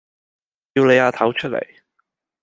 [0.73, 1.63] 叫你阿頭出嚟